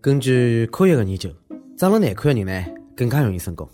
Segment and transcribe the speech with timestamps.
[0.00, 1.28] 根据科学的研究，
[1.76, 3.68] 长了难看的人呢，更加容易成功。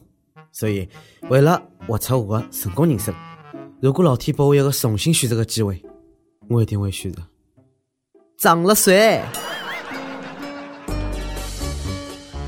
[0.53, 0.89] 所以，
[1.29, 3.15] 为了活出我的成功人生，
[3.79, 5.83] 如果老天拨我一个重新选择的机会，
[6.49, 7.23] 我一定会选择
[8.39, 9.23] 长了帅。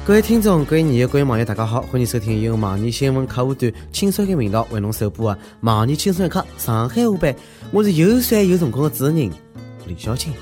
[0.06, 7.36] 各位听众、各位网友、各位网友，大家好，欢迎收听由网易新闻客户端轻松一个频道为侬首播的《网易轻松一刻》上海话版。
[7.72, 9.30] 我是又帅又成功的主持人
[9.86, 10.32] 李小青。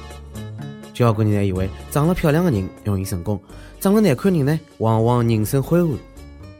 [0.94, 3.38] 交关人呢以为长了漂亮的人容易成功，
[3.80, 5.88] 长得难看的人呢往往人生灰暗。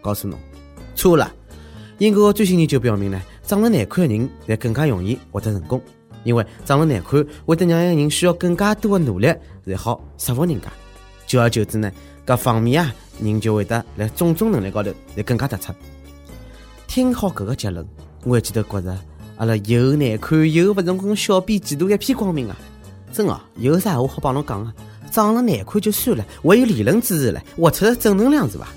[0.02, 0.38] 告诉侬，
[0.94, 1.32] 错了。
[1.98, 5.80] 英国最新研究表明呢，长得难看的人才更加容易获得成功，
[6.24, 9.32] 因为长得难看会得让一个人需要更加多的努力
[9.64, 10.66] 才好说服人家。
[11.26, 11.90] 久而久之呢，
[12.26, 15.72] 各方面啊人就会得在种种能力高头才更加突出。
[16.88, 17.86] 听好搿个结论，
[18.24, 18.98] 我一记头觉着
[19.36, 22.56] 阿拉又难看又不成功小编前途一片光明啊！
[23.14, 24.74] 真哦，有啥话好帮侬讲啊？
[25.12, 28.68] 长了难看就算了，还有理论支持了，活出正能量是吧？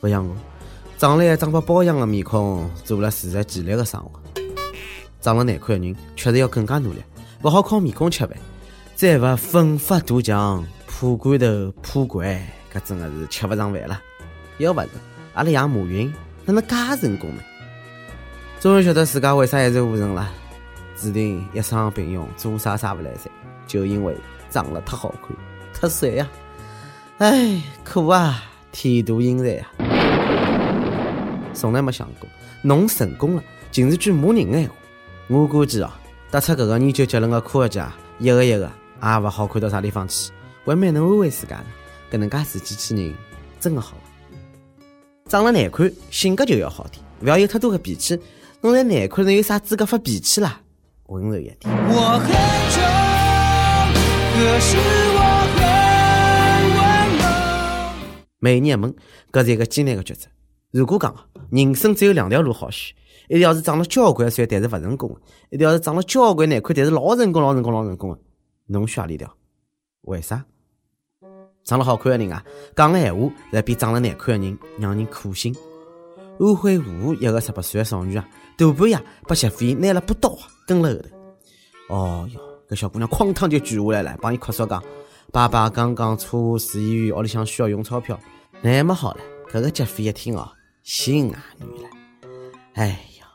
[0.00, 0.36] 不像我，
[0.98, 4.20] 长了一张把包养的面孔，做了自食其力的生活。
[5.22, 7.02] 长了难看的人，确实要更加努力，
[7.40, 8.36] 不好靠面孔吃饭，
[8.94, 12.28] 再不奋发图强，破罐头破罐，
[12.70, 13.98] 搿真的是吃不上饭了。
[14.58, 14.88] 要不是
[15.32, 16.12] 阿拉爷马云，
[16.44, 17.42] 哪能介成功呢？
[18.60, 20.30] 终于晓得自家为啥一事无成了，
[21.00, 23.30] 注定一生平庸，做啥啥不来塞。
[23.68, 24.16] 就因为
[24.50, 25.36] 长得太好看、
[25.72, 26.28] 太帅呀！
[27.18, 29.70] 哎，苦啊，天妒英才啊！
[31.52, 32.28] 从来没想过，
[32.62, 34.74] 侬成功了，竟是句骂人的话。
[35.28, 35.90] 我估计哦，
[36.30, 38.70] 得出搿个研究结论的科学家，一个一个
[39.02, 40.32] 也勿好看到啥地方去，
[40.64, 41.64] 还蛮能安慰自家的。
[42.10, 43.14] 搿能介自欺欺人，
[43.60, 43.96] 真的好。
[45.26, 48.18] 长了难看，性格就要好点，勿要有太多的脾气。
[48.60, 50.60] 侬在难看，人有啥资格发脾气啦？
[51.08, 51.56] 温柔一点。
[51.64, 52.30] 我很
[52.72, 52.87] 穷。
[54.38, 54.76] 可是
[55.16, 55.20] 我
[55.56, 55.60] 很
[56.76, 56.80] 温
[57.18, 57.22] 柔。
[58.38, 58.94] 美女们，
[59.32, 60.28] 搿是一个艰难的抉择。
[60.70, 61.12] 如果讲
[61.50, 62.94] 人生只有两条路好选，
[63.28, 65.18] 一条是长了交关帅但是勿成功，
[65.50, 68.18] 一条是长了交关难看但是老成功、老成功、老成功的，
[68.66, 69.28] 侬选何里条？
[70.02, 70.44] 为啥？
[71.64, 72.44] 长了好看的人啊，
[72.76, 75.52] 讲的闲话才比长得难看的人让人可信。
[76.38, 78.24] 安徽芜湖一个十八岁的少女啊，
[78.56, 78.96] 大半夜
[79.26, 81.08] 把媳妇拿了把刀啊跟了后头。
[81.88, 82.40] 哦哟！
[82.68, 84.82] 搿小姑娘哐当就举下来了，帮伊哭诉讲
[85.32, 88.18] ：“爸爸刚刚车祸住医院，屋里向需要用钞票。”
[88.60, 89.20] 那么好了，
[89.50, 90.46] 搿个劫匪一听哦，
[90.82, 91.88] 心啊软了。
[92.74, 93.26] 哎呀，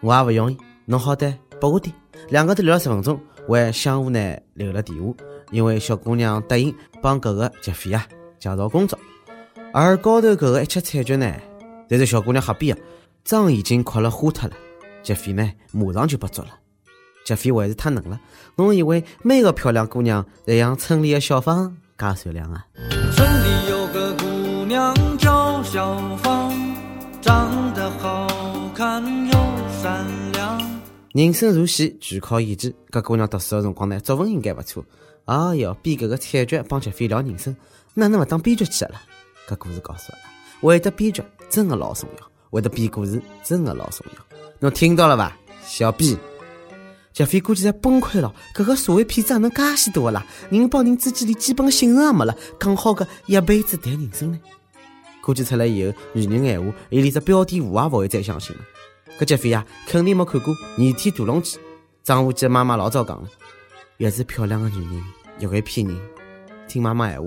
[0.00, 0.56] 我也勿容易，
[0.86, 1.94] 侬好歹拨我点。
[2.30, 5.12] 两个头聊了十分钟，还相互呢留了电话，
[5.50, 8.06] 因为小姑娘答应帮搿个劫匪啊
[8.38, 8.98] 介绍工作。
[9.72, 11.30] 而高头搿个一切惨剧呢，
[11.90, 12.80] 在这小姑娘瞎编啊，
[13.24, 14.56] 妆已经哭了花脱了，
[15.02, 16.50] 劫匪呢马上就被捉了。
[17.28, 18.18] 劫匪还是太嫩了，
[18.56, 22.64] 侬以为每个漂亮姑娘都像村里的小芳介善良啊？
[23.12, 26.50] 村里有个姑娘叫小芳，
[27.20, 28.26] 长得好
[28.74, 29.32] 看又
[29.82, 30.80] 善良。
[31.12, 32.74] 人生如戏，全靠演技。
[32.90, 34.82] 搿姑娘读书的辰光呢，作文应该勿错。
[35.26, 37.54] 哎哟，编搿个惨剧帮劫匪聊人生，
[37.92, 39.02] 哪能勿当编剧去了？
[39.46, 40.30] 搿故事告诉阿拉，
[40.62, 44.38] 会得编剧真的老重要，会得编故事真的老重要。
[44.60, 46.16] 侬听到了伐，小编？
[47.18, 50.24] 劫匪估计在崩溃了，搿个社会骗子哪能介许多啦？
[50.50, 54.38] 人帮人之间连基本的信任也没了，讲好个一辈子谈人生呢？
[55.20, 58.62] 估计出来以后，女人闲话，伊连只标点符也勿会再相信了。
[59.18, 61.56] 搿劫匪啊，肯定没看过《倚天屠龙记》。
[62.04, 63.28] 张无忌妈妈老早讲了，
[63.96, 65.02] 越是漂亮的女人，
[65.40, 66.00] 越会骗人。
[66.68, 67.26] 听妈妈闲话，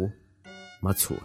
[0.79, 1.17] 没错。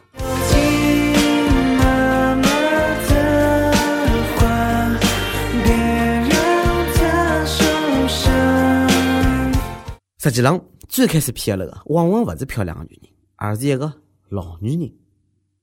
[10.18, 13.92] 实际上，最开始骗了的往往不是漂亮的女人，而是一个
[14.28, 14.92] 老女人，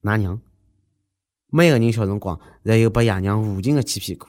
[0.01, 0.39] 奶娘。
[1.49, 4.27] 每个人小辰光侪有被爷娘无情的欺骗过。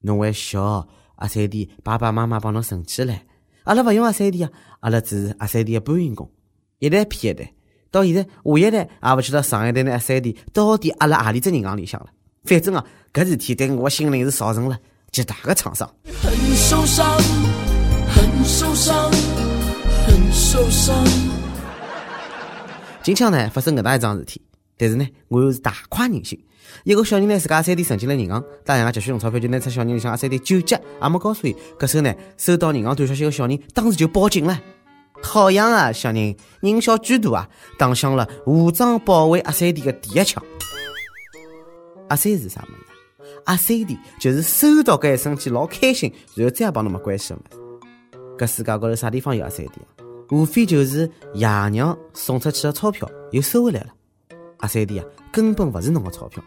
[0.00, 3.26] 侬还小，阿三弟爸爸妈妈帮侬存起来，
[3.64, 4.50] 阿拉勿用阿三弟啊，
[4.80, 6.30] 阿拉只是阿三弟的搬运工，
[6.78, 7.52] 一代骗一代，
[7.90, 12.08] 到现在下一代也勿晓得上一代的阿三弟到底阿拉何里只银行里向了。
[12.44, 12.82] 反正啊，
[13.12, 14.78] 搿事体对我心灵是造成了
[15.10, 15.86] 极大的创伤。
[16.22, 17.18] 很受伤，
[18.08, 19.10] 很受伤。
[20.50, 20.92] 受伤。
[23.04, 24.42] 近腔呢发生搿大一桩事体，
[24.76, 26.36] 但是呢我又是大快人心。
[26.82, 31.54] 一个小人呢自家阿三弟存进了银行，当爷娘急需用钞票，就拿出小人里向阿三弟救急，也没告诉伊。
[31.78, 34.60] 搿时候呢收到银行短消息的小人，当时就报警了。
[35.22, 37.48] 好样啊，小人人小居大啊，
[37.78, 40.42] 打响了武装保卫阿三弟的第一枪。
[42.08, 43.24] 阿三是啥么子？
[43.44, 47.56] 阿三弟就是收到搿一瞬间老开心，然后再也帮侬没关系的么子。
[48.36, 49.99] 搿世界高头啥地方有阿三弟啊？
[50.30, 53.88] 无非就是爷娘送出去的钞票又收回来了。
[54.58, 56.42] 阿三弟啊，根本勿是侬个钞票，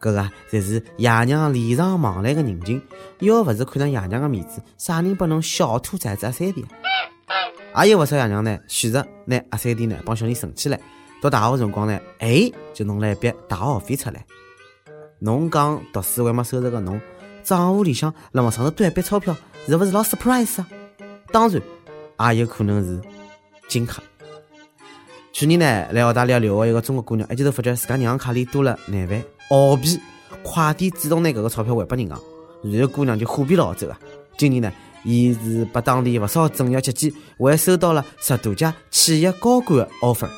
[0.00, 2.80] 搿个侪是爷娘礼尚往来个人情。
[3.20, 6.64] 要勿是看上爷娘个面子，啥人拨侬小兔崽子阿三弟？
[7.84, 10.80] 也有勿少爷娘呢，选择拿阿三弟呢帮小人存起来。
[11.20, 14.24] 读大学辰光呢，哎，就弄了一笔大学学费出来。
[15.18, 17.00] 侬讲读书还没收入个侬，
[17.42, 19.36] 账户里向辣么上头多一笔钞票，
[19.66, 20.68] 是勿是老 surprise 啊？
[21.32, 23.00] 当然，也有可能是
[23.68, 24.02] 金卡。
[25.32, 30.00] 去年呢，来澳大利亚留学一个中国姑娘，一记头发觉自家银行卡里多了廿万澳币，
[30.42, 32.18] 快递主动拿搿个钞票还拨银行，
[32.62, 34.00] 然后姑娘就火遍了澳洲啊。
[34.38, 34.72] 今年呢，
[35.04, 40.28] 伊是拨当地勿少政要接见，还收到了十多家企业高管的 offer。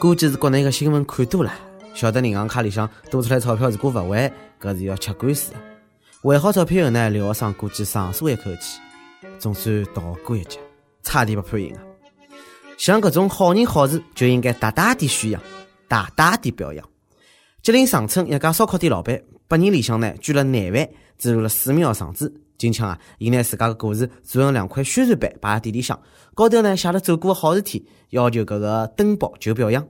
[0.00, 1.52] 估计是国内个新闻看多了，
[1.94, 5.56] 晓得银行卡里向多出来钞票如果勿还，搿是要吃官司的。
[6.22, 8.80] 还好钞票后呢，留学生估计长舒一口气，
[9.38, 10.58] 总算逃过一劫，
[11.04, 11.82] 差点被判刑啊！
[12.80, 15.42] 像搿种好人好事，就应该大大地宣扬，
[15.86, 16.88] 大大地表扬。
[17.60, 20.88] 吉林长春一家烧烤店老板，八年里向呢捐了廿万，
[21.18, 22.32] 注入了四名学生子。
[22.56, 26.00] 今抢啊，伊拿自家个故事做成两块宣传板，摆在店里向，
[26.34, 29.86] 高头呢写了做过个好事体，要求搿个登报求表扬。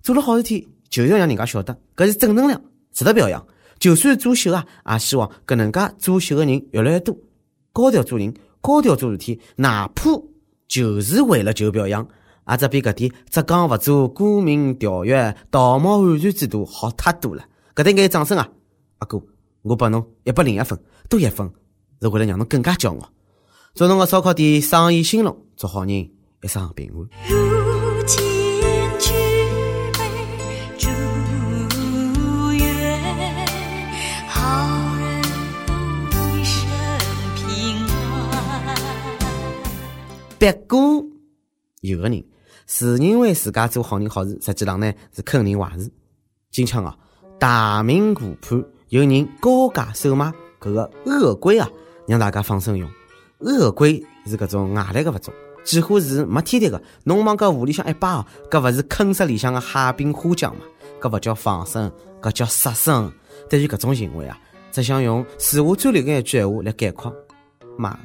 [0.00, 2.58] 做了好事体，就是要让人家晓得，搿是正能量，
[2.94, 3.46] 值得表扬。
[3.78, 7.14] 就算作秀啊，也希望搿能介作秀的人越来越多。
[7.74, 10.10] 高调做人，高调做事体，哪怕
[10.68, 12.06] 就是为了求表扬，
[12.44, 15.12] 阿只比搿点浙江勿做沽名钓誉、
[15.50, 17.44] 道貌岸然之徒好太多了。
[17.74, 18.48] 搿点该掌声啊，
[18.98, 19.20] 阿哥，
[19.62, 20.78] 我拨侬一百零一分，
[21.08, 21.50] 多一分
[22.00, 23.10] 是为了让侬更加骄傲。
[23.74, 28.35] 祝侬个烧烤店生意兴隆，祝好人一生平安。
[40.46, 41.04] 别过
[41.80, 42.24] 有个人
[42.66, 45.90] 自认为自家做好人好事，实际上呢是坑人坏事。
[46.52, 46.96] 今枪啊，
[47.36, 51.68] 大明湖畔有人高价售卖搿个鳄龟啊，
[52.06, 52.88] 让大家放生用。
[53.40, 55.34] 鳄龟是搿种外来个物种，
[55.64, 56.80] 几乎是没天敌个。
[57.02, 60.62] 侬往搿湖里向一摆哦，搿勿是坑死里向个海滨花江嘛？
[61.00, 61.90] 搿勿叫放生，
[62.22, 63.12] 搿叫杀生。
[63.50, 64.38] 对于搿种行为啊，
[64.70, 67.12] 只想用自我最流行一句闲话来概括：
[67.76, 67.98] 妈，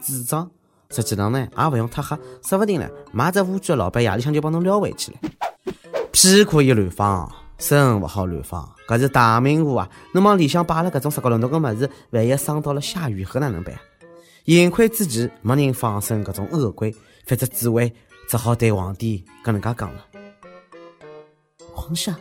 [0.00, 0.48] 智障。
[0.90, 5.18] 实际上呢，也勿用太黑，说不定呢，买只乌龟的老板夜里向就帮侬撩回去了。
[6.12, 8.68] 屁可以乱放，生勿好乱放。
[8.88, 9.88] 搿是大明湖啊！
[10.12, 13.72] 侬往里向摆了搿种十角龙头个物事，万一伤到了下雨后哪能办？
[14.46, 16.92] 幸亏之前没人放生搿种鳄龟，
[17.24, 17.94] 否则紫薇
[18.28, 20.04] 只好对皇帝搿能介讲了。
[21.72, 22.16] 皇上，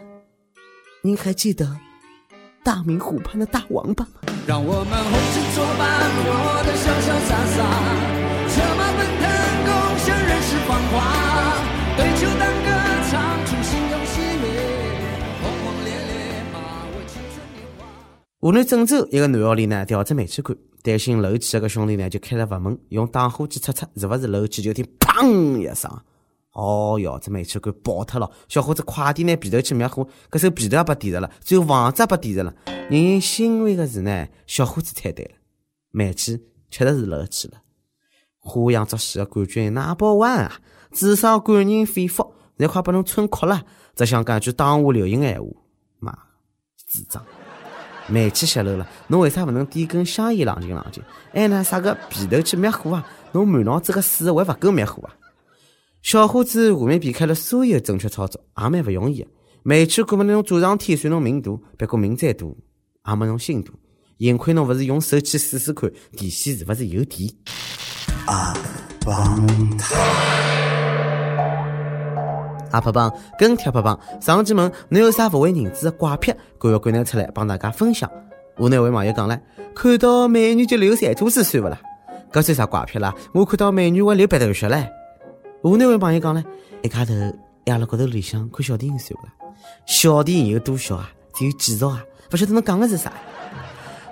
[1.01, 1.75] 您还记得
[2.63, 4.11] 大明湖畔的大王八吗？
[4.45, 8.18] 让我们红尘作伴，活得潇潇洒洒。
[18.41, 25.91] 湖南郑州一个男学里呢，调只煤气罐，担心漏气，个兄弟呢就开了阀门，用打火机擦擦是勿是漏气，就听砰一声，
[26.53, 28.31] 哦哟，这煤气罐爆脱了！
[28.47, 32.55] 小伙子快点拿皮头去灭火，搿手皮头也被点着了，最后房子也被点着了。
[32.89, 35.31] 令人欣慰的是呢，小伙子猜对了，
[35.91, 37.55] 煤气确实是漏气了。
[38.37, 40.61] 花样作戏的冠军哪包完啊？
[40.93, 43.65] 至少感人肺腑，侪快把侬蠢哭了。
[43.95, 45.49] 只想讲句当下流行的闲话，
[45.99, 46.17] 妈，
[46.87, 47.21] 智障！
[48.09, 51.03] 煤气泄漏了，侬为啥勿能点根香烟冷静冷静？
[51.33, 53.05] 还拿啥个皮头去灭火啊？
[53.31, 55.15] 侬满脑子个水还勿够灭火啊？
[56.01, 59.27] 小伙子下面避开了所有正确操作，也蛮勿容易的。
[59.63, 62.45] 煤气管嘛，侬早上天算侬命大，别过命再大
[63.07, 63.71] 也没侬心大。
[64.17, 67.29] 幸亏侬勿是用手去试试看，电线是勿是有电。
[68.25, 68.53] 阿
[69.05, 69.47] 棒
[72.71, 78.09] 阿拍棒跟贴拍棒，上期问侬有啥勿为人知的怪癖，赶要赶拿出来帮大家分享。
[78.57, 79.39] 我那位网友讲了，
[79.73, 81.79] 看到美女就流三吐水算勿啦？
[82.31, 83.13] 搿算啥怪癖啦？
[83.33, 84.87] 我看到美女会流鼻头血唻。
[85.61, 86.43] 我那位网友讲了，
[86.81, 87.13] 一开头
[87.65, 89.33] 压辣高头里向看小电影算勿啦？
[89.85, 91.09] 小电影有多小啊？
[91.33, 92.03] 只有几兆啊？
[92.31, 93.11] 勿晓得侬讲的是啥？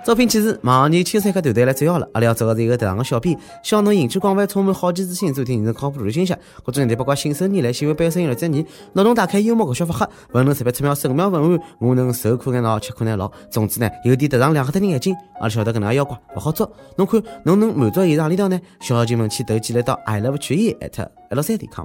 [0.08, 2.08] 招聘启事：网易青山客团队来找要了。
[2.14, 6.34] 阿拉要找的是一个特长的小编，希望侬兴趣广泛，充满好奇之心，做听人靠谱、有信息。
[6.64, 13.30] 各种年代八卦信手拈来，新闻背后声音来专业，脑洞大开，幽默搞笑发黑，文能识别出妙神妙文案，我能受苦耐劳，吃苦耐劳。
[13.50, 16.72] 总之呢，有点特长，两黑的人眼睛，阿拉晓得搿能介妖怪勿好做。
[16.96, 18.58] 侬看，侬能满足以上里头呢？
[18.80, 21.84] 小号进门去投简历到 i love 曲艺 at l 三点 com。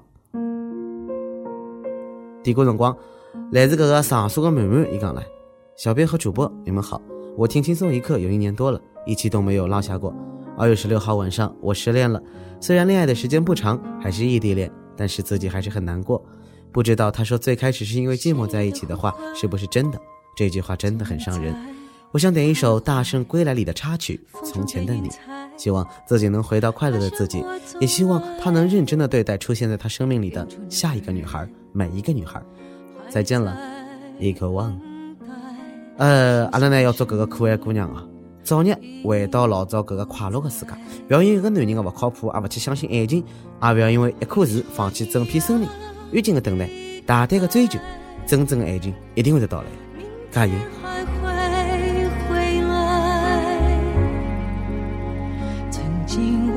[2.42, 2.96] 点歌辰光，
[3.52, 5.22] 来自搿个长沙的满满，伊讲了，
[5.76, 7.02] 小编和主播你们好。
[7.36, 10.14] 我听轻松一刻有一年多了，一期都没有落下过。
[10.56, 12.22] 二月十六号晚上，我失恋了。
[12.62, 16.24] 虽然恋爱的时间不长，还是异地恋，但是自己还是很难过。
[16.72, 20.00] 不知道他说最开始是因为寂寞在一起的话是不是真的？
[20.36, 21.56] 这句话真的很伤人。
[22.12, 25.10] 我想点一首《大圣归来》里的插曲《从前的你》，
[25.58, 27.44] 希望自己能回到快乐的自己，
[27.80, 32.40] 也希望他能认真的对待出现在他生命里的下一个女孩，每一个女孩。
[33.10, 33.58] 再见了，
[34.20, 34.93] 一口望。
[35.98, 38.04] 呃，阿拉呢要做搿个可爱姑娘啊，
[38.44, 40.72] 早日回到老早搿个快乐的世界，
[41.08, 43.24] 不要因为一个男人的不靠谱而勿去相信爱情，
[43.62, 45.70] 也勿要因为一颗痣放弃整片森林。
[46.14, 46.68] 安静的等待，
[47.06, 47.80] 大胆的追求，
[48.26, 49.68] 真正的爱情一定会到来。
[50.32, 50.54] 加油！
[55.70, 56.54] 曾经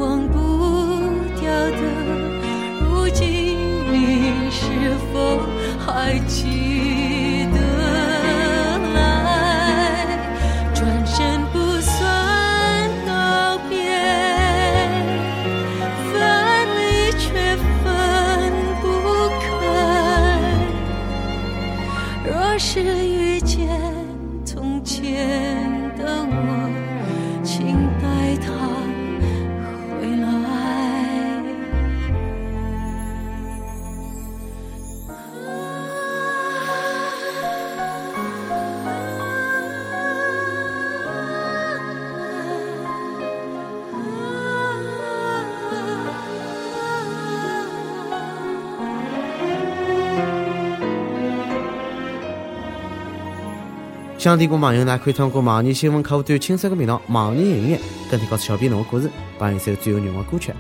[54.26, 57.80] 想听歌网友呢，可以通过网易新闻客户端青色个频道“网易音乐”
[58.10, 60.52] 跟帖告诉小编侬个故事，帮一首最有愿望歌曲。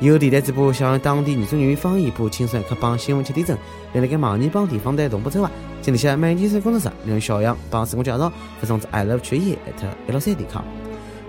[0.00, 3.56] 有电台主播想用当地原汁原味方言播轻松一刻帮新闻七点钟，
[3.94, 5.48] 另辣盖网易帮地方台同步之外，
[5.80, 10.62] 请联系每天生工作室，让小杨帮自我介绍，发送至 i love 曲艺 at 一六三点 com。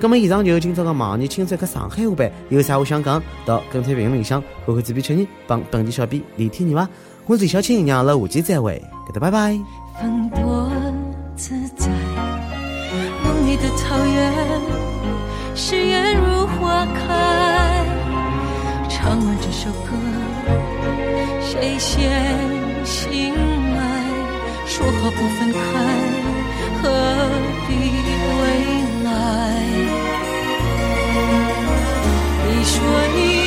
[0.02, 6.86] 那么以上就是今朝个网易轻松一刻上海话版，有啥话想讲，到跟帖评论里向，看看主编确认，帮本地小编连天你哇。
[7.26, 9.58] 我是李小青，让阿拉下期再会，给他拜拜。
[11.40, 11.88] 自在，
[13.24, 14.34] 梦里的草原，
[15.56, 17.00] 誓言如花开。
[18.90, 19.96] 唱完这首歌，
[21.40, 22.12] 谁先
[22.84, 23.34] 醒
[23.74, 23.80] 来？
[24.66, 25.60] 说好不分开，
[26.84, 26.84] 何
[27.70, 27.72] 必
[28.36, 28.44] 未
[29.06, 29.10] 来？
[32.50, 32.76] 你说
[33.16, 33.39] 你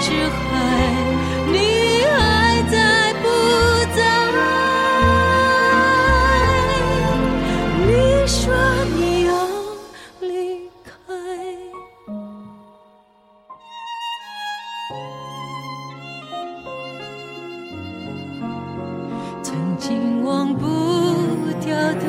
[0.00, 0.32] 之海，
[1.52, 1.58] 你
[2.16, 3.28] 还在不
[3.94, 3.98] 在？
[7.86, 7.90] 你
[8.26, 8.40] 说
[8.96, 9.32] 你要
[10.20, 10.90] 离开。
[19.42, 20.64] 曾经忘不
[21.60, 22.02] 掉的，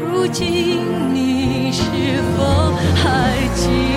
[0.00, 0.78] 如今
[1.12, 1.82] 你是
[2.36, 3.02] 否还
[3.56, 3.91] 记？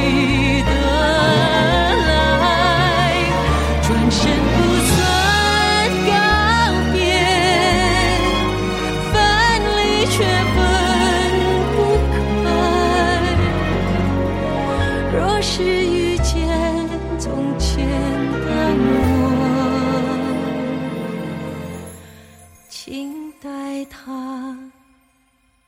[23.65, 24.55] 待他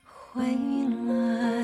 [0.06, 0.44] 回
[1.08, 1.57] 来。